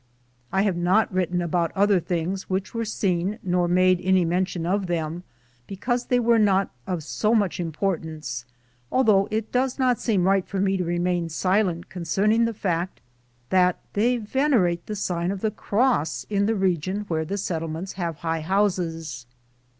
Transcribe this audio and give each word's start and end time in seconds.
1 0.49 0.61
I 0.61 0.61
have 0.63 0.75
not 0.75 1.13
written 1.13 1.43
about 1.43 1.71
other 1.75 1.99
things 1.99 2.49
which 2.49 2.73
were 2.73 2.87
Been 2.99 3.37
nor 3.43 3.67
made 3.67 4.01
any 4.01 4.25
mention 4.25 4.65
of 4.65 4.87
them, 4.87 5.21
because 5.67 6.07
they 6.07 6.19
were 6.19 6.39
not 6.39 6.71
of 6.87 7.03
so 7.03 7.35
much 7.35 7.59
importance, 7.59 8.43
although 8.91 9.27
it 9.29 9.51
does 9.51 9.77
not 9.77 9.99
seem 9.99 10.23
right 10.23 10.47
for 10.47 10.59
me 10.59 10.75
to 10.75 10.83
remain 10.83 11.29
silent 11.29 11.89
concerning 11.89 12.45
the 12.45 12.53
fact 12.55 12.99
that 13.51 13.77
they 13.93 14.17
venerate 14.17 14.83
the 14.87 14.95
sign 14.95 15.29
of 15.29 15.41
the 15.41 15.51
cross 15.51 16.25
in 16.31 16.47
the 16.47 16.55
region 16.55 17.01
where 17.01 17.23
the 17.23 17.37
settlements 17.37 17.93
have 17.93 18.15
high 18.15 18.41
houses. 18.41 19.27